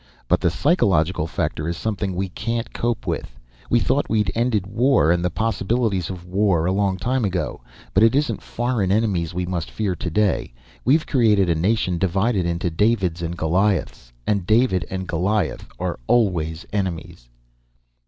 But 0.27 0.41
the 0.41 0.49
psychological 0.49 1.27
factor 1.27 1.67
is 1.69 1.77
something 1.77 2.15
we 2.15 2.29
can't 2.29 2.73
cope 2.73 3.05
with. 3.05 3.37
We 3.69 3.79
thought 3.79 4.09
we'd 4.09 4.31
ended 4.33 4.65
war 4.65 5.11
and 5.11 5.23
the 5.23 5.29
possibilities 5.29 6.09
of 6.09 6.25
war 6.25 6.65
a 6.65 6.71
long 6.71 6.97
time 6.97 7.23
ago. 7.23 7.61
But 7.93 8.01
it 8.01 8.15
isn't 8.15 8.41
foreign 8.41 8.91
enemies 8.91 9.35
we 9.35 9.45
must 9.45 9.69
fear 9.69 9.95
today. 9.95 10.55
We've 10.83 11.05
created 11.05 11.49
a 11.51 11.53
nation 11.55 11.99
divided 11.99 12.47
into 12.47 12.71
Davids 12.71 13.21
and 13.21 13.37
Goliaths 13.37 14.11
and 14.25 14.47
David 14.47 14.87
and 14.89 15.07
Goliath 15.07 15.67
are 15.77 15.99
always 16.07 16.65
enemies." 16.73 17.29